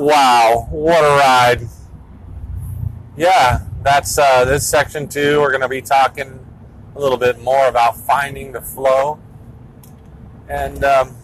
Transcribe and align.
Wow, 0.00 0.66
what 0.70 1.04
a 1.04 1.08
ride. 1.08 1.68
Yeah, 3.18 3.66
that's 3.82 4.18
uh, 4.18 4.46
this 4.46 4.66
section 4.66 5.06
two. 5.08 5.42
We're 5.42 5.50
going 5.50 5.60
to 5.60 5.68
be 5.68 5.82
talking 5.82 6.40
a 6.96 6.98
little 6.98 7.18
bit 7.18 7.38
more 7.38 7.68
about 7.68 7.98
finding 7.98 8.52
the 8.52 8.62
flow. 8.62 9.20
And 10.48 10.82
um, 10.84 11.14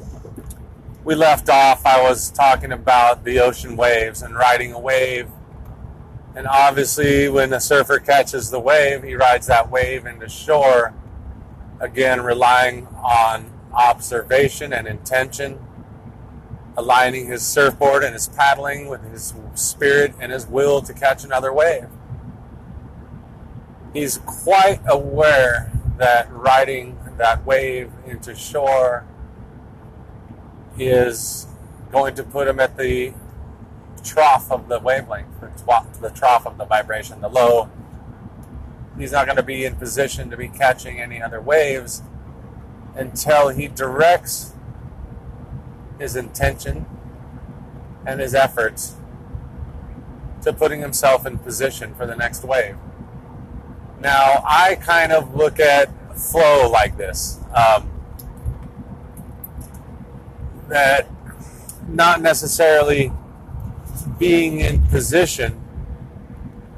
we 1.04 1.14
left 1.14 1.48
off, 1.48 1.86
I 1.86 2.02
was 2.02 2.30
talking 2.30 2.70
about 2.70 3.24
the 3.24 3.40
ocean 3.40 3.78
waves 3.78 4.20
and 4.20 4.34
riding 4.34 4.74
a 4.74 4.78
wave. 4.78 5.30
And 6.34 6.46
obviously, 6.46 7.30
when 7.30 7.54
a 7.54 7.60
surfer 7.60 7.98
catches 7.98 8.50
the 8.50 8.60
wave, 8.60 9.04
he 9.04 9.14
rides 9.14 9.46
that 9.46 9.70
wave 9.70 10.04
into 10.04 10.28
shore, 10.28 10.92
again, 11.80 12.20
relying 12.20 12.88
on 13.02 13.50
observation 13.72 14.74
and 14.74 14.86
intention 14.86 15.65
aligning 16.76 17.26
his 17.26 17.42
surfboard 17.46 18.04
and 18.04 18.12
his 18.12 18.28
paddling 18.28 18.88
with 18.88 19.02
his 19.10 19.34
spirit 19.54 20.14
and 20.20 20.30
his 20.30 20.46
will 20.46 20.82
to 20.82 20.92
catch 20.92 21.24
another 21.24 21.52
wave. 21.52 21.88
He's 23.92 24.18
quite 24.18 24.80
aware 24.86 25.72
that 25.96 26.30
riding 26.30 26.98
that 27.16 27.46
wave 27.46 27.90
into 28.06 28.34
shore 28.34 29.06
is 30.78 31.46
going 31.90 32.14
to 32.14 32.22
put 32.22 32.46
him 32.46 32.60
at 32.60 32.76
the 32.76 33.14
trough 34.04 34.52
of 34.52 34.68
the 34.68 34.78
wavelength, 34.78 35.40
the 35.40 36.10
trough 36.10 36.46
of 36.46 36.58
the 36.58 36.66
vibration, 36.66 37.22
the 37.22 37.28
low. 37.28 37.70
He's 38.98 39.12
not 39.12 39.24
going 39.26 39.36
to 39.36 39.42
be 39.42 39.64
in 39.64 39.76
position 39.76 40.30
to 40.30 40.36
be 40.36 40.48
catching 40.48 41.00
any 41.00 41.22
other 41.22 41.40
waves 41.40 42.02
until 42.94 43.48
he 43.48 43.68
directs 43.68 44.52
his 45.98 46.16
intention 46.16 46.86
and 48.06 48.20
his 48.20 48.34
efforts 48.34 48.96
to 50.42 50.52
putting 50.52 50.80
himself 50.80 51.26
in 51.26 51.38
position 51.38 51.94
for 51.94 52.06
the 52.06 52.14
next 52.14 52.44
wave. 52.44 52.76
Now, 54.00 54.44
I 54.46 54.76
kind 54.76 55.12
of 55.12 55.34
look 55.34 55.58
at 55.58 55.90
flow 56.16 56.70
like 56.70 56.96
this 56.96 57.40
um, 57.54 57.90
that 60.68 61.08
not 61.88 62.20
necessarily 62.20 63.12
being 64.18 64.60
in 64.60 64.82
position, 64.86 65.60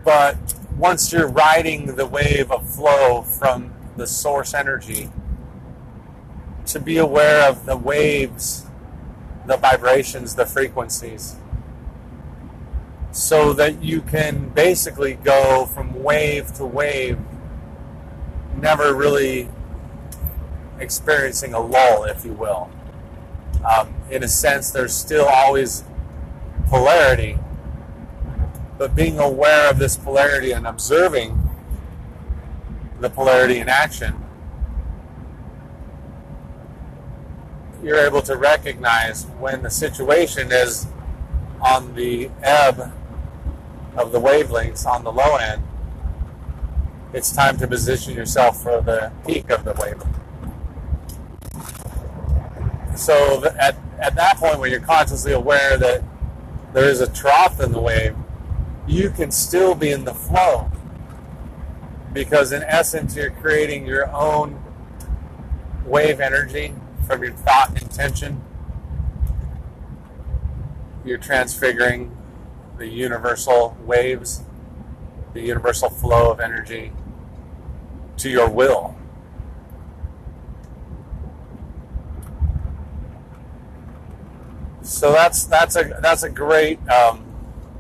but 0.04 0.36
once 0.76 1.12
you're 1.12 1.28
riding 1.28 1.96
the 1.96 2.06
wave 2.06 2.50
of 2.50 2.68
flow 2.68 3.22
from 3.22 3.74
the 3.96 4.06
source 4.06 4.54
energy, 4.54 5.10
to 6.66 6.78
be 6.78 6.98
aware 6.98 7.48
of 7.48 7.66
the 7.66 7.76
waves 7.76 8.67
the 9.48 9.56
vibrations, 9.56 10.34
the 10.34 10.44
frequencies, 10.46 11.36
so 13.10 13.52
that 13.54 13.82
you 13.82 14.02
can 14.02 14.50
basically 14.50 15.14
go 15.14 15.64
from 15.66 16.02
wave 16.02 16.52
to 16.52 16.66
wave, 16.66 17.18
never 18.56 18.94
really 18.94 19.48
experiencing 20.78 21.54
a 21.54 21.58
lull, 21.58 22.04
if 22.04 22.24
you 22.24 22.32
will. 22.32 22.70
Um, 23.66 23.94
in 24.10 24.22
a 24.22 24.28
sense, 24.28 24.70
there's 24.70 24.94
still 24.94 25.26
always 25.26 25.82
polarity, 26.68 27.38
but 28.76 28.94
being 28.94 29.18
aware 29.18 29.70
of 29.70 29.78
this 29.78 29.96
polarity 29.96 30.52
and 30.52 30.66
observing 30.66 31.42
the 33.00 33.08
polarity 33.08 33.58
in 33.58 33.68
action 33.68 34.27
you're 37.88 38.04
able 38.06 38.20
to 38.20 38.36
recognize 38.36 39.24
when 39.40 39.62
the 39.62 39.70
situation 39.70 40.52
is 40.52 40.86
on 41.62 41.94
the 41.94 42.30
ebb 42.42 42.92
of 43.96 44.12
the 44.12 44.20
wavelengths 44.20 44.84
on 44.84 45.02
the 45.04 45.10
low 45.10 45.36
end, 45.36 45.62
it's 47.14 47.32
time 47.32 47.56
to 47.56 47.66
position 47.66 48.14
yourself 48.14 48.62
for 48.62 48.82
the 48.82 49.10
peak 49.26 49.48
of 49.48 49.64
the 49.64 49.72
wave. 49.80 50.02
So 52.94 53.46
at, 53.58 53.78
at 53.98 54.14
that 54.16 54.36
point, 54.36 54.58
when 54.58 54.70
you're 54.70 54.80
consciously 54.80 55.32
aware 55.32 55.78
that 55.78 56.04
there 56.74 56.90
is 56.90 57.00
a 57.00 57.10
trough 57.10 57.58
in 57.58 57.72
the 57.72 57.80
wave, 57.80 58.14
you 58.86 59.08
can 59.08 59.30
still 59.30 59.74
be 59.74 59.92
in 59.92 60.04
the 60.04 60.12
flow. 60.12 60.70
Because 62.12 62.52
in 62.52 62.62
essence, 62.64 63.16
you're 63.16 63.30
creating 63.30 63.86
your 63.86 64.14
own 64.14 64.62
wave 65.86 66.20
energy 66.20 66.74
from 67.08 67.22
your 67.22 67.32
thought 67.32 67.70
intention, 67.80 68.42
you're 71.06 71.16
transfiguring 71.16 72.14
the 72.76 72.86
universal 72.86 73.74
waves, 73.86 74.42
the 75.32 75.40
universal 75.40 75.88
flow 75.88 76.30
of 76.30 76.38
energy 76.38 76.92
to 78.18 78.28
your 78.28 78.50
will. 78.50 78.94
So 84.82 85.12
that's 85.12 85.44
that's 85.44 85.76
a 85.76 85.98
that's 86.02 86.22
a 86.22 86.30
great. 86.30 86.78
Um, 86.88 87.24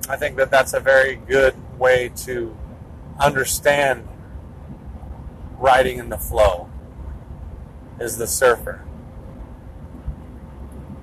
I 0.08 0.16
think 0.16 0.36
that 0.36 0.50
that's 0.50 0.72
a 0.72 0.80
very 0.80 1.16
good 1.16 1.54
way 1.78 2.10
to 2.24 2.56
understand 3.20 4.08
riding 5.58 5.98
in 5.98 6.08
the 6.08 6.18
flow. 6.18 6.70
Is 8.00 8.16
the 8.16 8.26
surfer. 8.26 8.87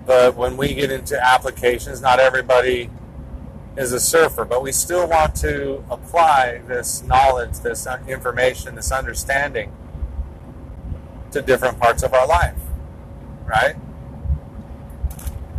But 0.06 0.36
when 0.36 0.56
we 0.58 0.74
get 0.74 0.92
into 0.92 1.20
applications, 1.24 2.02
not 2.02 2.20
everybody 2.20 2.90
is 3.76 3.92
a 3.92 4.00
surfer, 4.00 4.46
but 4.46 4.62
we 4.62 4.72
still 4.72 5.08
want 5.08 5.36
to 5.36 5.84
apply 5.90 6.62
this 6.68 7.04
knowledge, 7.04 7.60
this 7.60 7.88
information, 8.08 8.76
this 8.76 8.92
understanding 8.92 9.72
to 11.32 11.42
different 11.42 11.80
parts 11.80 12.04
of 12.04 12.14
our 12.14 12.28
life, 12.28 12.58
right? 13.46 13.76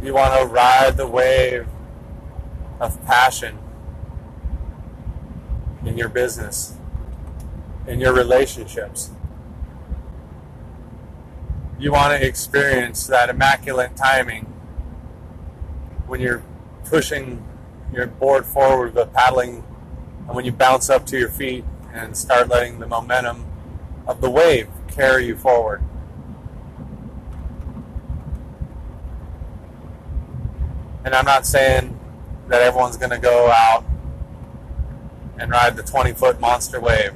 You 0.02 0.14
want 0.14 0.40
to 0.40 0.46
ride 0.46 0.96
the 0.96 1.06
wave 1.06 1.66
of 2.80 3.04
passion 3.04 3.58
in 5.84 5.98
your 5.98 6.08
business, 6.08 6.74
in 7.86 8.00
your 8.00 8.12
relationships, 8.12 9.10
you 11.78 11.92
want 11.92 12.19
to 12.19 12.26
experience 12.26 13.06
that 13.06 13.28
immaculate 13.28 13.97
timing 13.97 14.44
when 16.06 16.20
you're 16.20 16.42
pushing 16.84 17.44
your 17.92 18.06
board 18.06 18.47
forward 18.47 18.94
the 18.94 19.06
paddling 19.06 19.62
and 20.26 20.34
when 20.34 20.44
you 20.44 20.53
bounce 20.53 20.88
up 20.88 21.04
to 21.06 21.19
your 21.19 21.28
feet 21.28 21.64
and 21.92 22.16
start 22.16 22.48
letting 22.48 22.78
the 22.78 22.87
momentum 22.87 23.44
of 24.06 24.20
the 24.20 24.31
wave 24.31 24.69
carry 24.88 25.26
you 25.26 25.37
forward. 25.37 25.82
And 31.04 31.14
I'm 31.14 31.25
not 31.25 31.47
saying 31.47 31.98
that 32.48 32.62
everyone's 32.62 32.97
going 32.97 33.10
to 33.10 33.19
go 33.19 33.50
out 33.50 33.84
and 35.38 35.50
ride 35.50 35.76
the 35.76 35.82
20 35.82 36.12
foot 36.12 36.41
monster 36.41 36.81
wave. 36.81 37.12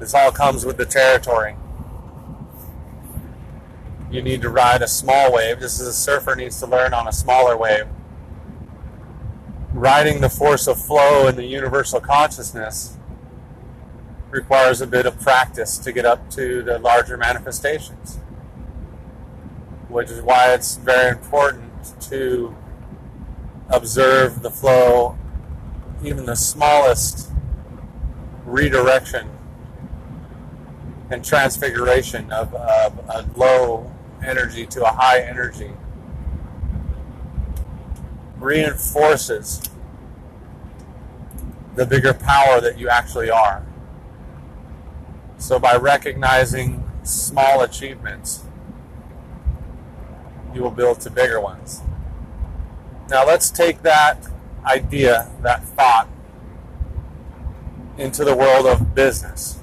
This 0.00 0.14
all 0.14 0.32
comes 0.32 0.64
with 0.64 0.78
the 0.78 0.86
territory 0.86 1.56
you 4.14 4.22
need 4.22 4.40
to 4.42 4.48
ride 4.48 4.80
a 4.80 4.86
small 4.86 5.32
wave, 5.32 5.58
just 5.58 5.80
as 5.80 5.88
a 5.88 5.92
surfer 5.92 6.36
needs 6.36 6.60
to 6.60 6.66
learn 6.66 6.94
on 6.94 7.08
a 7.08 7.12
smaller 7.12 7.56
wave. 7.56 7.86
Riding 9.72 10.20
the 10.20 10.28
force 10.28 10.68
of 10.68 10.80
flow 10.80 11.26
in 11.26 11.34
the 11.34 11.44
universal 11.44 12.00
consciousness 12.00 12.96
requires 14.30 14.80
a 14.80 14.86
bit 14.86 15.04
of 15.04 15.18
practice 15.20 15.78
to 15.78 15.92
get 15.92 16.04
up 16.04 16.30
to 16.30 16.62
the 16.62 16.78
larger 16.78 17.16
manifestations, 17.16 18.20
which 19.88 20.10
is 20.10 20.22
why 20.22 20.54
it's 20.54 20.76
very 20.76 21.10
important 21.10 21.72
to 22.02 22.54
observe 23.68 24.42
the 24.42 24.50
flow, 24.50 25.18
even 26.04 26.24
the 26.24 26.36
smallest 26.36 27.32
redirection 28.46 29.28
and 31.10 31.24
transfiguration 31.24 32.32
of, 32.32 32.54
of 32.54 32.98
a 33.08 33.26
low 33.36 33.93
energy 34.24 34.66
to 34.66 34.84
a 34.84 34.92
high 34.92 35.20
energy 35.20 35.70
reinforces 38.38 39.62
the 41.74 41.86
bigger 41.86 42.14
power 42.14 42.60
that 42.60 42.78
you 42.78 42.88
actually 42.88 43.30
are. 43.30 43.64
So, 45.38 45.58
by 45.58 45.76
recognizing 45.76 46.82
small 47.02 47.62
achievements, 47.62 48.44
you 50.54 50.62
will 50.62 50.70
build 50.70 51.00
to 51.00 51.10
bigger 51.10 51.40
ones. 51.40 51.82
Now, 53.08 53.26
let's 53.26 53.50
take 53.50 53.82
that 53.82 54.26
idea, 54.64 55.30
that 55.42 55.64
thought, 55.64 56.08
into 57.98 58.24
the 58.24 58.34
world 58.34 58.66
of 58.66 58.94
business. 58.94 59.58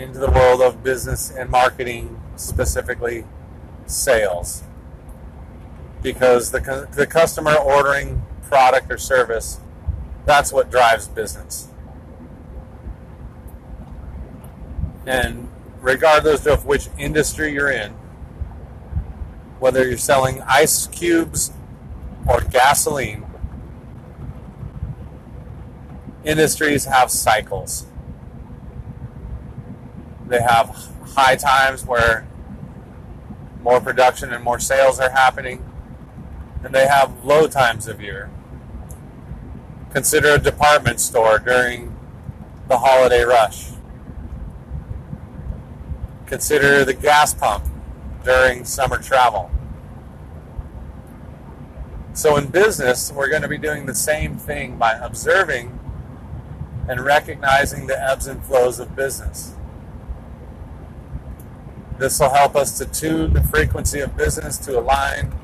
Into 0.00 0.18
the 0.18 0.30
world 0.30 0.62
of 0.62 0.82
business 0.82 1.30
and 1.30 1.50
marketing, 1.50 2.20
specifically 2.36 3.24
sales. 3.86 4.62
Because 6.02 6.50
the, 6.50 6.88
the 6.92 7.06
customer 7.06 7.54
ordering 7.54 8.22
product 8.42 8.90
or 8.90 8.98
service 8.98 9.60
that's 10.26 10.52
what 10.52 10.70
drives 10.70 11.08
business. 11.08 11.68
And 15.06 15.48
regardless 15.80 16.46
of 16.46 16.66
which 16.66 16.88
industry 16.98 17.52
you're 17.52 17.70
in 17.70 17.92
whether 19.58 19.86
you're 19.86 19.98
selling 19.98 20.40
ice 20.42 20.86
cubes 20.86 21.52
or 22.28 22.40
gasoline 22.40 23.26
industries 26.24 26.84
have 26.84 27.10
cycles 27.10 27.86
they 30.30 30.40
have 30.40 30.88
high 31.16 31.36
times 31.36 31.84
where 31.84 32.26
more 33.62 33.80
production 33.80 34.32
and 34.32 34.42
more 34.42 34.58
sales 34.58 34.98
are 34.98 35.10
happening 35.10 35.62
and 36.62 36.74
they 36.74 36.86
have 36.86 37.24
low 37.24 37.46
times 37.46 37.86
of 37.86 38.00
year. 38.00 38.30
Consider 39.92 40.34
a 40.34 40.38
department 40.38 41.00
store 41.00 41.38
during 41.38 41.94
the 42.68 42.78
holiday 42.78 43.22
rush. 43.22 43.70
Consider 46.26 46.84
the 46.84 46.94
gas 46.94 47.34
pump 47.34 47.64
during 48.24 48.64
summer 48.64 48.98
travel. 48.98 49.50
So, 52.12 52.36
in 52.36 52.48
business, 52.48 53.10
we're 53.12 53.28
going 53.28 53.42
to 53.42 53.48
be 53.48 53.58
doing 53.58 53.86
the 53.86 53.94
same 53.94 54.36
thing 54.36 54.76
by 54.76 54.92
observing 54.92 55.78
and 56.88 57.00
recognizing 57.00 57.86
the 57.86 58.00
ebbs 58.00 58.26
and 58.26 58.44
flows 58.44 58.78
of 58.78 58.94
business. 58.94 59.54
This 62.00 62.18
will 62.18 62.30
help 62.30 62.56
us 62.56 62.78
to 62.78 62.86
tune 62.86 63.34
the 63.34 63.42
frequency 63.42 64.00
of 64.00 64.16
business 64.16 64.56
to 64.60 64.78
align 64.78 65.34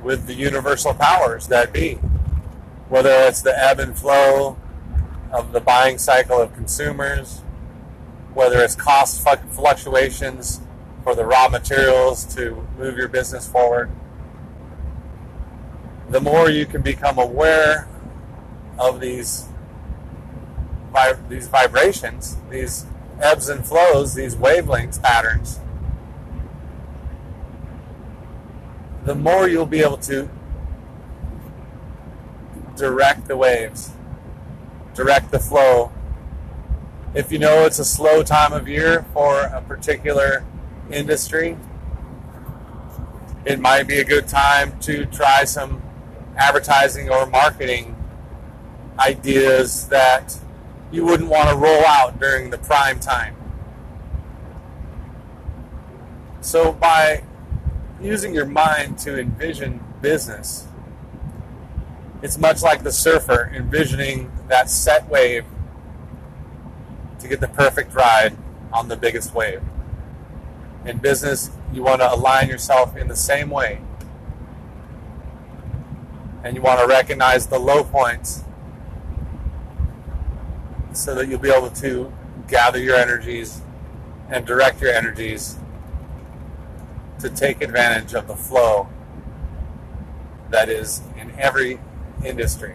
with 0.00 0.28
the 0.28 0.32
universal 0.32 0.94
powers 0.94 1.48
that 1.48 1.72
be, 1.72 1.94
whether 2.88 3.10
it's 3.10 3.42
the 3.42 3.52
ebb 3.60 3.80
and 3.80 3.98
flow 3.98 4.56
of 5.32 5.50
the 5.50 5.60
buying 5.60 5.98
cycle 5.98 6.40
of 6.40 6.54
consumers, 6.54 7.40
whether 8.32 8.62
it's 8.62 8.76
cost 8.76 9.20
fluctuations 9.20 10.60
for 11.02 11.16
the 11.16 11.24
raw 11.24 11.48
materials 11.48 12.24
to 12.36 12.64
move 12.78 12.96
your 12.96 13.08
business 13.08 13.48
forward. 13.48 13.90
The 16.10 16.20
more 16.20 16.48
you 16.48 16.66
can 16.66 16.82
become 16.82 17.18
aware 17.18 17.88
of 18.78 19.00
these 19.00 19.48
these 21.28 21.48
vibrations, 21.48 22.36
these 22.50 22.86
ebbs 23.20 23.48
and 23.48 23.66
flows, 23.66 24.14
these 24.14 24.34
wavelengths 24.36 25.02
patterns, 25.02 25.60
the 29.04 29.14
more 29.14 29.48
you'll 29.48 29.66
be 29.66 29.80
able 29.80 29.98
to 29.98 30.28
direct 32.76 33.28
the 33.28 33.36
waves, 33.36 33.90
direct 34.94 35.30
the 35.30 35.38
flow. 35.38 35.92
If 37.14 37.32
you 37.32 37.38
know 37.38 37.64
it's 37.64 37.78
a 37.78 37.84
slow 37.84 38.22
time 38.22 38.52
of 38.52 38.68
year 38.68 39.06
for 39.14 39.42
a 39.42 39.62
particular 39.62 40.44
industry, 40.90 41.56
it 43.44 43.60
might 43.60 43.84
be 43.84 44.00
a 44.00 44.04
good 44.04 44.26
time 44.28 44.78
to 44.80 45.06
try 45.06 45.44
some 45.44 45.80
advertising 46.36 47.08
or 47.08 47.26
marketing 47.26 47.94
ideas 48.98 49.88
that 49.88 50.38
you 50.92 51.04
wouldn't 51.04 51.28
want 51.28 51.48
to 51.48 51.56
roll 51.56 51.84
out 51.84 52.18
during 52.20 52.50
the 52.50 52.58
prime 52.58 53.00
time. 53.00 53.34
So, 56.40 56.72
by 56.72 57.24
using 58.00 58.34
your 58.34 58.46
mind 58.46 58.98
to 58.98 59.18
envision 59.18 59.82
business, 60.00 60.66
it's 62.22 62.38
much 62.38 62.62
like 62.62 62.82
the 62.82 62.92
surfer 62.92 63.50
envisioning 63.54 64.30
that 64.48 64.70
set 64.70 65.08
wave 65.08 65.44
to 67.18 67.28
get 67.28 67.40
the 67.40 67.48
perfect 67.48 67.94
ride 67.94 68.36
on 68.72 68.88
the 68.88 68.96
biggest 68.96 69.34
wave. 69.34 69.62
In 70.84 70.98
business, 70.98 71.50
you 71.72 71.82
want 71.82 72.00
to 72.00 72.12
align 72.12 72.48
yourself 72.48 72.96
in 72.96 73.08
the 73.08 73.16
same 73.16 73.50
way. 73.50 73.80
And 76.44 76.54
you 76.54 76.62
want 76.62 76.78
to 76.78 76.86
recognize 76.86 77.48
the 77.48 77.58
low 77.58 77.82
points 77.82 78.44
so 80.96 81.14
that 81.14 81.28
you'll 81.28 81.38
be 81.38 81.50
able 81.50 81.70
to 81.70 82.12
gather 82.48 82.78
your 82.78 82.96
energies 82.96 83.60
and 84.30 84.46
direct 84.46 84.80
your 84.80 84.90
energies 84.90 85.58
to 87.18 87.28
take 87.28 87.60
advantage 87.60 88.14
of 88.14 88.26
the 88.26 88.34
flow 88.34 88.88
that 90.50 90.68
is 90.68 91.02
in 91.18 91.30
every 91.38 91.78
industry. 92.24 92.74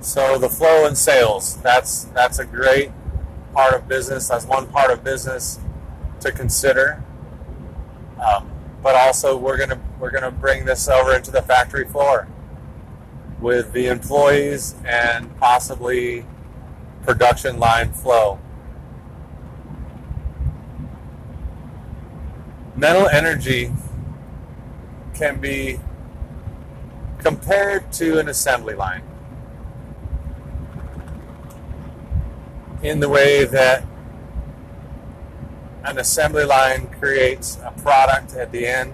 So 0.00 0.38
the 0.38 0.48
flow 0.48 0.86
in 0.86 0.94
sales, 0.94 1.56
that's 1.56 2.04
that's 2.04 2.38
a 2.38 2.44
great 2.44 2.90
part 3.52 3.74
of 3.74 3.88
business. 3.88 4.28
That's 4.28 4.44
one 4.44 4.66
part 4.68 4.90
of 4.90 5.02
business 5.02 5.58
to 6.20 6.30
consider. 6.30 7.02
Um, 8.22 8.50
but 8.82 8.94
also 8.94 9.36
we're 9.36 9.56
gonna 9.56 9.80
we're 9.98 10.10
gonna 10.10 10.30
bring 10.30 10.66
this 10.66 10.88
over 10.88 11.14
into 11.16 11.30
the 11.30 11.42
factory 11.42 11.86
floor 11.86 12.28
with 13.44 13.74
the 13.74 13.88
employees 13.88 14.74
and 14.86 15.38
possibly 15.38 16.24
production 17.02 17.58
line 17.58 17.92
flow. 17.92 18.38
Mental 22.74 23.06
energy 23.06 23.70
can 25.12 25.38
be 25.42 25.78
compared 27.18 27.92
to 27.92 28.18
an 28.18 28.30
assembly 28.30 28.74
line 28.74 29.02
in 32.82 33.00
the 33.00 33.08
way 33.10 33.44
that 33.44 33.84
an 35.84 35.98
assembly 35.98 36.44
line 36.44 36.86
creates 36.98 37.58
a 37.62 37.70
product 37.82 38.32
at 38.32 38.50
the 38.52 38.66
end 38.66 38.90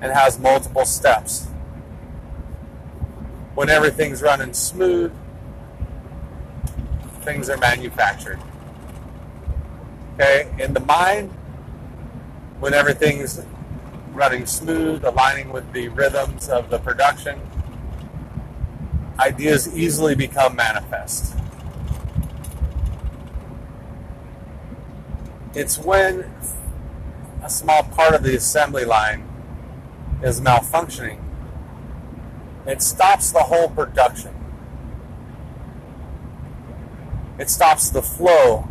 and 0.00 0.12
has 0.12 0.40
multiple 0.40 0.84
steps 0.84 1.46
when 3.56 3.70
everything's 3.70 4.20
running 4.20 4.52
smooth, 4.52 5.10
things 7.22 7.48
are 7.48 7.56
manufactured. 7.56 8.38
Okay, 10.14 10.52
in 10.58 10.74
the 10.74 10.80
mind, 10.80 11.30
when 12.60 12.74
everything's 12.74 13.42
running 14.12 14.44
smooth, 14.44 15.02
aligning 15.06 15.50
with 15.50 15.72
the 15.72 15.88
rhythms 15.88 16.50
of 16.50 16.68
the 16.68 16.78
production, 16.78 17.40
ideas 19.18 19.74
easily 19.74 20.14
become 20.14 20.54
manifest. 20.54 21.34
It's 25.54 25.78
when 25.78 26.30
a 27.42 27.48
small 27.48 27.84
part 27.84 28.14
of 28.14 28.22
the 28.22 28.36
assembly 28.36 28.84
line 28.84 29.26
is 30.22 30.42
malfunctioning 30.42 31.25
it 32.68 32.82
stops 32.82 33.30
the 33.30 33.40
whole 33.40 33.68
production. 33.68 34.34
It 37.38 37.50
stops 37.50 37.90
the 37.90 38.02
flow 38.02 38.68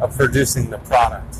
of 0.00 0.16
producing 0.16 0.70
the 0.70 0.78
product. 0.78 1.38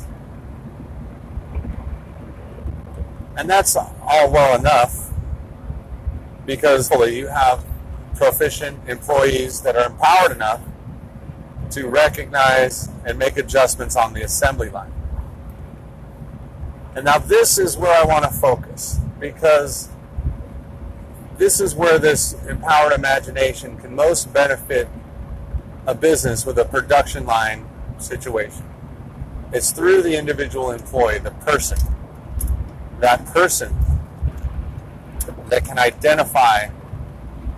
And 3.37 3.49
that's 3.49 3.75
all 3.75 4.31
well 4.31 4.59
enough 4.59 5.11
because 6.45 6.89
you 6.91 7.27
have 7.27 7.63
proficient 8.15 8.89
employees 8.89 9.61
that 9.61 9.75
are 9.75 9.85
empowered 9.85 10.31
enough 10.31 10.61
to 11.71 11.87
recognize 11.87 12.89
and 13.05 13.19
make 13.19 13.37
adjustments 13.37 13.95
on 13.95 14.13
the 14.13 14.23
assembly 14.23 14.69
line. 14.69 14.91
And 16.95 17.05
now 17.05 17.19
this 17.19 17.59
is 17.59 17.77
where 17.77 17.93
I 17.93 18.03
want 18.05 18.23
to 18.23 18.31
focus 18.31 18.99
because 19.19 19.89
this 21.37 21.59
is 21.59 21.75
where 21.75 21.99
this 21.99 22.33
empowered 22.47 22.93
imagination 22.93 23.77
can 23.77 23.95
most 23.95 24.33
benefit 24.33 24.87
a 25.85 25.93
business 25.93 26.45
with 26.45 26.57
a 26.57 26.65
production 26.65 27.25
line 27.25 27.65
situation. 27.99 28.63
It's 29.53 29.71
through 29.71 30.01
the 30.01 30.17
individual 30.17 30.71
employee, 30.71 31.19
the 31.19 31.31
person. 31.31 31.77
That 32.99 33.25
person 33.27 33.75
that 35.49 35.63
can 35.63 35.79
identify 35.79 36.69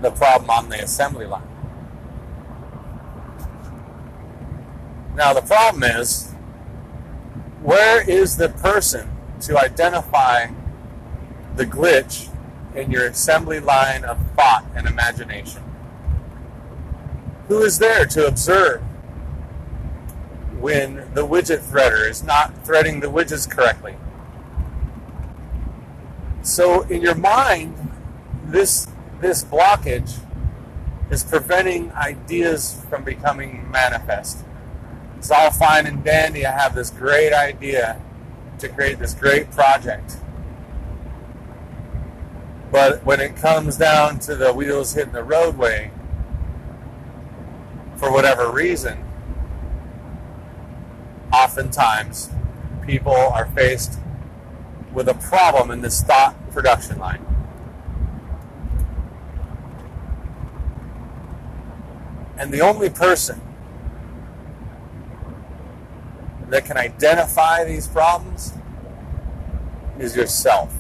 the 0.02 0.12
problem 0.12 0.50
on 0.50 0.70
the 0.70 0.84
assembly 0.84 1.26
line. 1.26 1.48
Now, 5.16 5.34
the 5.34 5.42
problem 5.42 5.84
is 5.84 6.32
where 7.62 8.08
is 8.08 8.38
the 8.38 8.50
person 8.50 9.10
to 9.42 9.58
identify 9.58 10.48
the 11.56 11.66
glitch 11.66 12.29
in 12.76 12.92
your 12.92 13.06
assembly 13.08 13.60
line 13.60 14.04
of 14.04 14.18
thought 14.36 14.66
and 14.76 14.88
imagination? 14.88 15.64
Who 17.48 17.62
is 17.62 17.80
there 17.80 18.06
to 18.06 18.28
observe 18.28 18.84
when 20.60 20.96
the 21.14 21.26
widget 21.26 21.60
threader 21.60 22.08
is 22.10 22.22
not 22.22 22.66
threading 22.66 23.00
the 23.00 23.08
widgets 23.08 23.50
correctly. 23.50 23.96
So 26.42 26.82
in 26.84 27.02
your 27.02 27.16
mind, 27.16 27.76
this 28.46 28.88
this 29.22 29.44
blockage 29.44 30.20
is 31.10 31.24
preventing 31.24 31.92
ideas 31.92 32.82
from 32.90 33.04
becoming 33.04 33.70
manifest. 33.72 34.46
It's 35.18 35.32
all 35.32 35.52
fine 35.52 35.86
and 35.86 36.04
dandy. 36.04 36.46
I 36.46 36.52
have 36.52 36.76
this 36.76 36.90
great 36.90 37.34
idea 37.34 38.02
to 38.60 38.70
create 38.70 39.00
this 39.00 39.14
great 39.14 39.52
project. 39.52 40.18
But 42.72 43.04
when 43.04 43.20
it 43.20 43.36
comes 43.36 43.78
down 43.78 44.20
to 44.20 44.36
the 44.36 44.54
wheels 44.54 44.94
hitting 44.94 45.14
the 45.14 45.24
roadway, 45.24 45.92
for 47.98 48.12
whatever 48.12 48.52
reason, 48.52 49.04
oftentimes 51.34 52.30
people 52.86 53.16
are 53.16 53.48
faced 53.48 54.00
with 54.94 55.08
a 55.10 55.14
problem 55.14 55.72
in 55.72 55.82
this 55.82 56.02
thought 56.02 56.36
production 56.52 57.00
line. 57.00 57.26
And 62.38 62.54
the 62.54 62.62
only 62.62 62.90
person 62.90 63.42
that 66.50 66.66
can 66.66 66.78
identify 66.78 67.64
these 67.66 67.88
problems 67.88 68.54
is 70.00 70.16
yourself. 70.16 70.74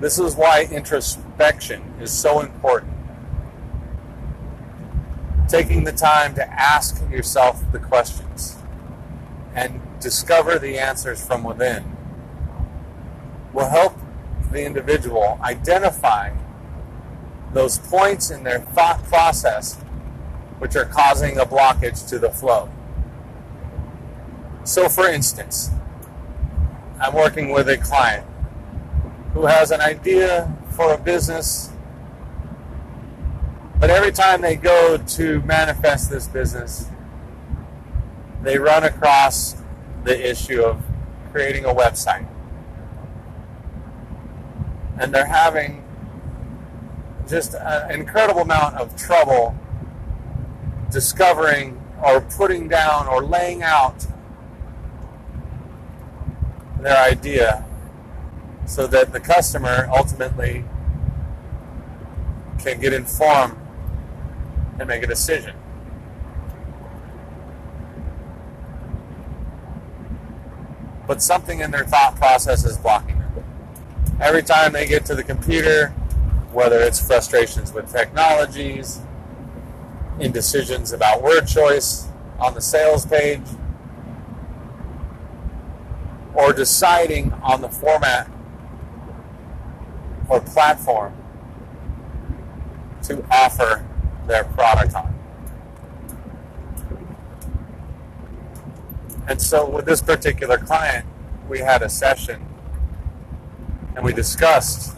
This 0.00 0.18
is 0.18 0.36
why 0.36 0.68
introspection 0.70 1.82
is 2.00 2.12
so 2.12 2.40
important. 2.40 2.92
Taking 5.48 5.84
the 5.84 5.92
time 5.92 6.34
to 6.34 6.48
ask 6.48 7.00
yourself 7.10 7.60
the 7.72 7.80
questions 7.80 8.56
and 9.54 9.80
discover 9.98 10.58
the 10.58 10.78
answers 10.78 11.24
from 11.24 11.42
within 11.42 11.96
will 13.52 13.68
help 13.68 13.94
the 14.52 14.64
individual 14.64 15.38
identify 15.42 16.32
those 17.52 17.78
points 17.78 18.30
in 18.30 18.44
their 18.44 18.60
thought 18.60 19.02
process 19.04 19.80
which 20.58 20.76
are 20.76 20.84
causing 20.84 21.38
a 21.38 21.44
blockage 21.44 22.08
to 22.08 22.18
the 22.18 22.30
flow. 22.30 22.70
So, 24.64 24.88
for 24.88 25.08
instance, 25.08 25.70
I'm 27.00 27.14
working 27.14 27.50
with 27.50 27.68
a 27.68 27.78
client 27.78 28.26
who 29.38 29.46
has 29.46 29.70
an 29.70 29.80
idea 29.80 30.52
for 30.70 30.94
a 30.94 30.98
business, 30.98 31.70
but 33.78 33.88
every 33.88 34.10
time 34.10 34.40
they 34.40 34.56
go 34.56 34.96
to 34.96 35.40
manifest 35.42 36.10
this 36.10 36.26
business, 36.26 36.88
they 38.42 38.58
run 38.58 38.82
across 38.82 39.54
the 40.02 40.28
issue 40.28 40.60
of 40.60 40.82
creating 41.30 41.64
a 41.64 41.72
website. 41.72 42.26
And 45.00 45.14
they're 45.14 45.24
having 45.24 45.84
just 47.28 47.54
an 47.54 47.92
incredible 47.92 48.40
amount 48.40 48.74
of 48.74 48.96
trouble 48.96 49.56
discovering 50.90 51.80
or 52.02 52.22
putting 52.22 52.66
down 52.66 53.06
or 53.06 53.22
laying 53.22 53.62
out 53.62 54.04
their 56.80 56.96
idea 56.96 57.67
so 58.68 58.86
that 58.86 59.12
the 59.12 59.18
customer 59.18 59.88
ultimately 59.90 60.62
can 62.58 62.78
get 62.78 62.92
informed 62.92 63.56
and 64.78 64.86
make 64.86 65.02
a 65.02 65.06
decision. 65.06 65.56
But 71.06 71.22
something 71.22 71.60
in 71.60 71.70
their 71.70 71.84
thought 71.84 72.16
process 72.16 72.66
is 72.66 72.76
blocking 72.76 73.18
them. 73.18 73.44
Every 74.20 74.42
time 74.42 74.74
they 74.74 74.86
get 74.86 75.06
to 75.06 75.14
the 75.14 75.24
computer, 75.24 75.88
whether 76.52 76.78
it's 76.78 77.00
frustrations 77.00 77.72
with 77.72 77.90
technologies, 77.90 79.00
indecisions 80.20 80.92
about 80.92 81.22
word 81.22 81.46
choice 81.46 82.08
on 82.38 82.52
the 82.52 82.60
sales 82.60 83.06
page, 83.06 83.40
or 86.34 86.52
deciding 86.52 87.32
on 87.42 87.62
the 87.62 87.68
format 87.70 88.28
or 90.28 90.40
platform 90.40 91.14
to 93.02 93.24
offer 93.30 93.84
their 94.26 94.44
product 94.44 94.94
on. 94.94 95.14
And 99.28 99.40
so, 99.40 99.68
with 99.68 99.84
this 99.84 100.00
particular 100.00 100.58
client, 100.58 101.06
we 101.48 101.58
had 101.58 101.82
a 101.82 101.88
session 101.88 102.44
and 103.94 104.04
we 104.04 104.12
discussed 104.12 104.96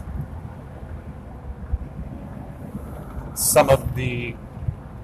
some 3.34 3.70
of 3.70 3.94
the 3.94 4.36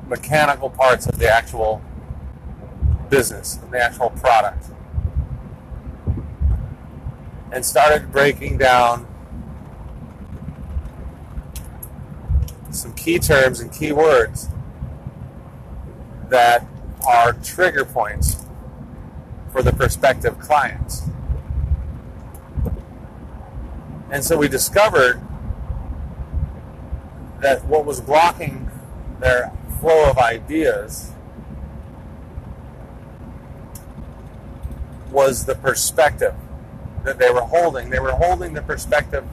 mechanical 0.07 0.71
parts 0.71 1.07
of 1.07 1.19
the 1.19 1.29
actual 1.29 1.83
business, 3.09 3.59
the 3.71 3.83
actual 3.83 4.11
product, 4.11 4.67
and 7.53 7.65
started 7.65 8.13
breaking 8.13 8.59
down 8.59 9.07
some 12.71 12.93
key 13.07 13.21
terms 13.21 13.61
and 13.61 13.73
key 13.73 13.93
words 13.93 14.49
that 16.29 16.67
are 17.07 17.35
trigger 17.35 17.85
points 17.85 18.45
for 19.53 19.63
the 19.63 19.73
prospective 19.73 20.37
clients. 20.41 21.03
And 24.11 24.25
so 24.25 24.37
we 24.37 24.49
discovered 24.49 25.23
that 27.41 27.65
what 27.67 27.85
was 27.85 28.01
blocking 28.01 28.69
their 29.21 29.53
flow 29.79 30.11
of 30.11 30.19
ideas 30.19 31.13
was 35.13 35.45
the 35.45 35.55
perspective 35.55 36.35
that 37.05 37.19
they 37.19 37.31
were 37.31 37.43
holding. 37.43 37.89
They 37.89 38.01
were 38.01 38.11
holding 38.11 38.53
the 38.53 38.63
perspective 38.63 39.25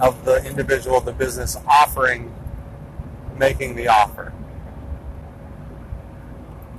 of 0.00 0.24
the 0.24 0.44
individual, 0.44 1.00
the 1.00 1.12
business 1.12 1.56
offering, 1.66 2.32
making 3.38 3.76
the 3.76 3.88
offer. 3.88 4.32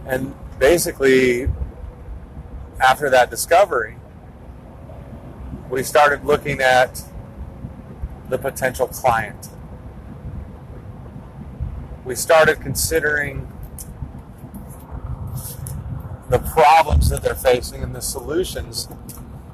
And 0.05 0.35
basically, 0.59 1.49
after 2.79 3.09
that 3.09 3.29
discovery, 3.29 3.97
we 5.69 5.83
started 5.83 6.23
looking 6.23 6.61
at 6.61 7.01
the 8.29 8.37
potential 8.37 8.87
client 8.87 9.49
we 12.05 12.13
started 12.13 12.61
considering 12.61 13.51
the 16.29 16.39
problems 16.39 17.09
that 17.09 17.23
they're 17.23 17.33
facing 17.35 17.81
and 17.81 17.95
the 17.95 18.01
solutions 18.01 18.87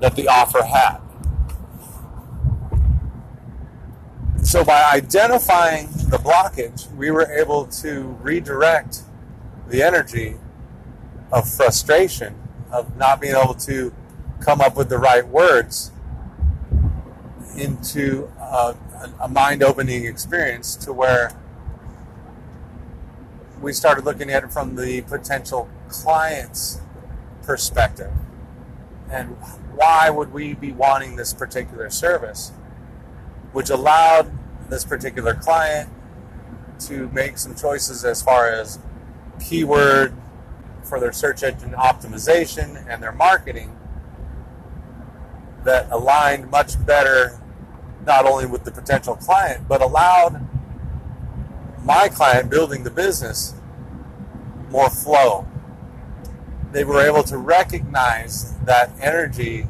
that 0.01 0.15
the 0.15 0.27
offer 0.27 0.63
had. 0.63 0.99
So, 4.51 4.65
by 4.65 4.83
identifying 4.91 5.87
the 6.09 6.17
blockage, 6.17 6.93
we 6.95 7.09
were 7.09 7.31
able 7.31 7.67
to 7.67 8.01
redirect 8.21 9.03
the 9.69 9.81
energy 9.81 10.35
of 11.31 11.49
frustration, 11.49 12.35
of 12.69 12.97
not 12.97 13.21
being 13.21 13.33
able 13.33 13.53
to 13.53 13.93
come 14.41 14.59
up 14.59 14.75
with 14.75 14.89
the 14.89 14.97
right 14.97 15.25
words, 15.25 15.93
into 17.55 18.29
a, 18.41 18.75
a 19.21 19.29
mind 19.29 19.63
opening 19.63 20.03
experience 20.03 20.75
to 20.75 20.91
where 20.91 21.31
we 23.61 23.71
started 23.71 24.03
looking 24.03 24.29
at 24.31 24.43
it 24.43 24.51
from 24.51 24.75
the 24.75 24.99
potential 25.03 25.69
client's 25.87 26.81
perspective. 27.43 28.11
And 29.09 29.29
why 29.75 30.09
would 30.09 30.33
we 30.33 30.55
be 30.55 30.73
wanting 30.73 31.15
this 31.15 31.33
particular 31.33 31.89
service? 31.89 32.51
Which 33.53 33.69
allowed 33.69 34.39
this 34.71 34.85
particular 34.85 35.35
client 35.35 35.89
to 36.79 37.09
make 37.09 37.37
some 37.37 37.53
choices 37.53 38.05
as 38.05 38.23
far 38.23 38.49
as 38.49 38.79
keyword 39.39 40.15
for 40.83 40.99
their 40.99 41.11
search 41.11 41.43
engine 41.43 41.71
optimization 41.71 42.83
and 42.89 43.03
their 43.03 43.11
marketing 43.11 43.77
that 45.65 45.91
aligned 45.91 46.49
much 46.49 46.83
better 46.85 47.39
not 48.05 48.25
only 48.25 48.45
with 48.45 48.63
the 48.63 48.71
potential 48.71 49.15
client 49.15 49.67
but 49.67 49.81
allowed 49.81 50.47
my 51.83 52.07
client 52.07 52.49
building 52.49 52.83
the 52.83 52.89
business 52.89 53.53
more 54.69 54.89
flow. 54.89 55.45
They 56.71 56.85
were 56.85 57.01
able 57.01 57.23
to 57.23 57.37
recognize 57.37 58.55
that 58.59 58.91
energy 59.01 59.67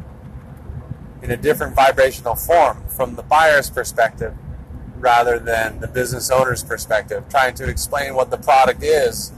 in 1.24 1.31
a 1.31 1.38
different 1.38 1.75
vibrational 1.75 2.36
form 2.36 2.88
from 2.88 3.15
the 3.15 3.24
buyer's 3.24 3.70
perspective 3.70 4.36
rather 5.01 5.39
than 5.39 5.79
the 5.79 5.88
business 5.88 6.29
owner's 6.31 6.63
perspective, 6.63 7.25
trying 7.29 7.55
to 7.55 7.67
explain 7.67 8.15
what 8.15 8.29
the 8.31 8.38
product 8.38 8.84
is 8.84 9.34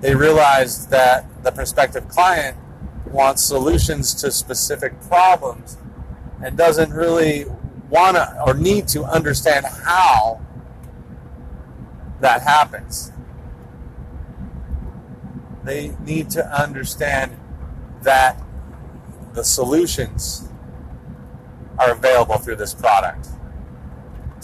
they 0.00 0.14
realized 0.14 0.90
that 0.90 1.42
the 1.42 1.50
prospective 1.50 2.08
client 2.08 2.56
wants 3.06 3.42
solutions 3.42 4.14
to 4.14 4.30
specific 4.30 5.00
problems 5.02 5.78
and 6.42 6.56
doesn't 6.56 6.92
really 6.92 7.46
want 7.88 8.16
to 8.16 8.42
or 8.46 8.54
need 8.54 8.88
to 8.88 9.04
understand 9.04 9.64
how 9.64 10.40
that 12.20 12.42
happens. 12.42 13.12
They 15.64 15.96
need 16.04 16.30
to 16.30 16.46
understand 16.46 17.36
that 18.02 18.40
the 19.32 19.44
solutions 19.44 20.48
are 21.78 21.90
available 21.90 22.38
through 22.38 22.56
this 22.56 22.74
product. 22.74 23.28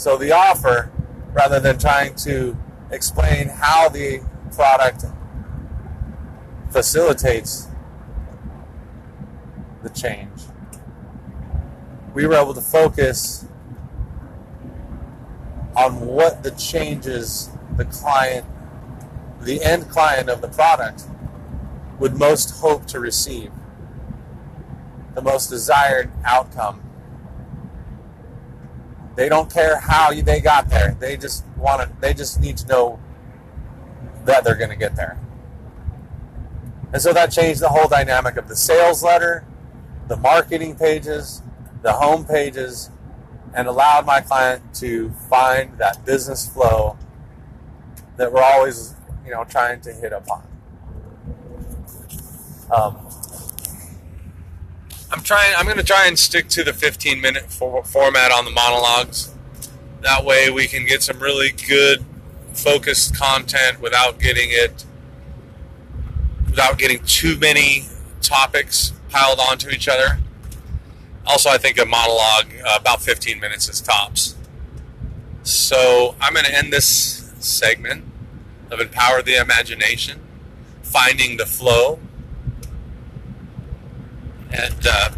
So 0.03 0.17
the 0.17 0.33
offer, 0.33 0.91
rather 1.33 1.61
than 1.61 1.79
trying 1.79 2.17
to 2.27 2.59
explain 2.91 3.47
how 3.47 3.89
the 3.89 4.21
product 4.51 5.05
facilitates 6.71 7.69
the 9.85 9.91
change, 9.91 10.43
we 12.15 12.27
were 12.27 12.35
able 12.35 12.53
to 12.53 12.61
focus 12.61 13.47
on 15.77 16.01
what 16.05 16.43
the 16.43 16.51
changes 16.51 17.51
the 17.77 17.85
client, 17.85 18.45
the 19.41 19.63
end 19.63 19.89
client 19.89 20.29
of 20.29 20.41
the 20.41 20.49
product, 20.49 21.05
would 22.01 22.19
most 22.19 22.59
hope 22.59 22.87
to 22.87 22.99
receive, 22.99 23.53
the 25.15 25.23
most 25.23 25.49
desired 25.49 26.11
outcome. 26.25 26.82
They 29.15 29.29
don't 29.29 29.53
care 29.53 29.79
how 29.79 30.13
they 30.13 30.41
got 30.41 30.69
there. 30.71 30.97
They 30.99 31.17
just 31.17 31.45
want 31.57 31.83
to. 31.83 32.01
They 32.01 32.15
just 32.15 32.41
need 32.41 32.57
to 32.59 32.67
know 32.67 33.01
that 34.25 34.45
they're 34.45 34.57
going 34.57 34.71
to 34.71 34.77
get 34.77 34.97
there. 34.97 35.19
And 36.93 37.01
so 37.01 37.13
that 37.13 37.31
changed 37.33 37.61
the 37.61 37.69
whole 37.69 37.89
dynamic 37.89 38.37
of 38.37 38.49
the 38.49 38.57
sales 38.57 39.03
letter, 39.03 39.45
the 40.09 40.17
marketing 40.17 40.77
pages, 40.77 41.43
the 41.83 41.93
home 41.93 42.25
pages, 42.25 42.91
and 43.55 43.67
allowed 43.69 44.07
my 44.07 44.21
client 44.21 44.75
to 44.75 45.11
find 45.29 45.79
that 45.79 46.05
business 46.05 46.49
flow 46.49 46.97
that 48.17 48.33
we're 48.33 48.43
always, 48.43 48.95
you 49.25 49.31
know, 49.31 49.45
trying 49.45 49.81
to 49.83 49.93
hit 49.93 50.13
upon. 50.13 50.47
Um, 52.71 53.12
I'm 55.13 55.23
trying. 55.23 55.55
I'm 55.57 55.67
going 55.67 55.77
to 55.77 55.85
try 55.85 56.07
and 56.07 56.19
stick 56.19 56.49
to 56.49 56.65
the 56.65 56.73
15 56.73 57.21
minute 57.21 57.53
for, 57.53 57.85
format 57.85 58.33
on 58.33 58.47
the 58.47 58.51
monologues. 58.51 59.35
That 60.01 60.25
way, 60.25 60.51
we 60.51 60.67
can 60.67 60.87
get 60.87 61.03
some 61.03 61.19
really 61.19 61.51
good, 61.51 62.05
focused 62.55 63.15
content 63.17 63.81
without 63.81 64.19
getting 64.19 64.49
it, 64.51 64.87
without 66.47 66.79
getting 66.79 67.05
too 67.05 67.39
many 67.39 67.85
topics 68.23 68.95
piled 69.11 69.39
onto 69.39 69.69
each 69.69 69.87
other. 69.87 70.19
Also, 71.27 71.51
I 71.51 71.59
think 71.59 71.79
a 71.79 71.85
monologue 71.85 72.47
uh, 72.67 72.79
about 72.81 73.03
15 73.03 73.39
minutes 73.39 73.69
is 73.69 73.83
tops. 73.83 74.35
So 75.43 76.17
I'm 76.21 76.33
going 76.33 76.47
to 76.47 76.57
end 76.57 76.73
this 76.73 77.31
segment 77.39 78.05
of 78.71 78.81
Empower 78.81 79.23
the 79.23 79.37
Imagination, 79.37 80.21
Finding 80.83 81.37
the 81.37 81.47
Flow. 81.47 82.01
And 84.53 84.87
uh, 84.87 85.11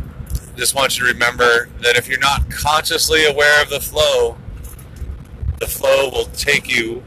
just 0.57 0.75
want 0.75 0.97
you 0.99 1.07
to 1.07 1.13
remember 1.13 1.69
that 1.83 1.97
if 1.97 2.09
you're 2.09 2.19
not 2.19 2.49
consciously 2.51 3.27
aware 3.27 3.63
of 3.63 3.71
the 3.71 3.81
flow, 3.81 4.37
the 5.59 5.67
flow 5.67 6.11
will 6.11 6.27
take 6.27 6.69
you 6.69 7.03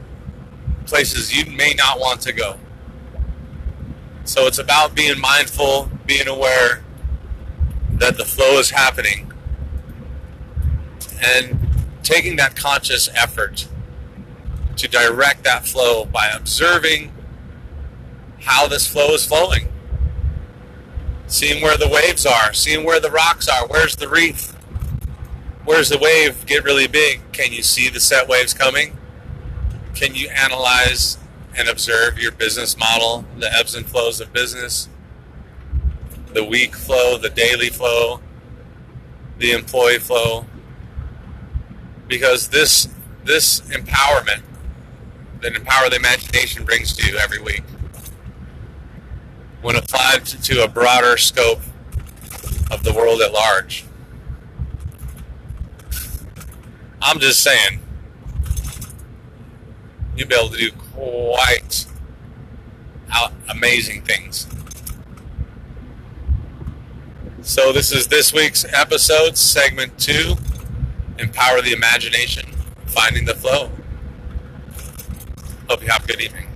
places 0.86 1.36
you 1.36 1.52
may 1.56 1.74
not 1.74 2.00
want 2.00 2.22
to 2.22 2.34
go. 2.34 2.58
So 4.26 4.46
it's 4.46 4.58
about 4.58 4.96
being 4.96 5.20
mindful, 5.20 5.90
being 6.06 6.28
aware, 6.28 6.84
that 7.94 8.18
the 8.18 8.26
flow 8.26 8.60
is 8.60 8.70
happening 8.70 9.32
and 11.24 11.58
taking 12.04 12.36
that 12.38 12.56
conscious 12.56 13.10
effort 13.16 13.68
to 14.76 14.88
direct 14.88 15.44
that 15.44 15.66
flow 15.66 16.06
by 16.06 16.28
observing 16.28 17.12
how 18.42 18.68
this 18.68 18.86
flow 18.88 19.14
is 19.14 19.26
flowing. 19.26 19.70
Seeing 21.28 21.62
where 21.62 21.78
the 21.78 21.88
waves 21.88 22.26
are, 22.26 22.54
seeing 22.54 22.86
where 22.86 23.00
the 23.00 23.12
rocks 23.12 23.48
are, 23.48 23.68
where's 23.68 23.96
the 23.96 24.08
reef? 24.08 24.54
Where's 25.66 25.90
the 25.90 25.98
wave 25.98 26.46
get 26.46 26.64
really 26.64 26.88
big? 26.88 27.22
Can 27.34 27.52
you 27.52 27.62
see 27.62 27.90
the 27.90 28.00
set 28.00 28.28
waves 28.28 28.54
coming? 28.54 28.98
Can 29.94 30.16
you 30.16 30.30
analyze 30.30 31.18
and 31.58 31.68
observe 31.68 32.18
your 32.18 32.32
business 32.32 32.78
model, 32.78 33.26
the 33.38 33.52
ebbs 33.54 33.76
and 33.76 33.86
flows 33.86 34.22
of 34.22 34.32
business? 34.32 34.88
the 36.38 36.44
week 36.44 36.76
flow, 36.76 37.18
the 37.18 37.30
daily 37.30 37.70
flow, 37.70 38.22
the 39.40 39.52
employee 39.54 39.98
flow, 39.98 40.46
because 42.08 42.50
this 42.50 42.88
this 43.24 43.62
empowerment 43.62 44.42
that 45.42 45.56
empower 45.56 45.90
the 45.90 45.96
imagination 45.96 46.64
brings 46.64 46.94
to 46.94 47.12
you 47.12 47.18
every 47.18 47.42
week, 47.42 47.64
when 49.68 49.76
applied 49.76 50.26
to 50.26 50.64
a 50.64 50.68
broader 50.70 51.18
scope 51.18 51.60
of 52.72 52.84
the 52.86 52.94
world 52.94 53.20
at 53.22 53.34
large, 53.34 53.84
I'm 57.02 57.20
just 57.20 57.42
saying, 57.44 57.82
you'll 60.16 60.30
be 60.30 60.36
able 60.36 60.52
to 60.52 60.58
do 60.58 60.72
quite 60.72 61.86
amazing 63.50 64.04
things. 64.04 64.48
So 67.42 67.74
this 67.74 67.92
is 67.92 68.08
this 68.08 68.32
week's 68.32 68.64
episode, 68.74 69.38
segment 69.38 70.00
two, 70.00 70.36
Empower 71.20 71.62
the 71.62 71.74
Imagination, 71.74 72.46
Finding 72.86 73.26
the 73.26 73.36
Flow. 73.36 73.70
Hope 75.70 75.82
you 75.82 75.90
have 75.90 76.06
a 76.06 76.08
good 76.08 76.22
evening. 76.22 76.47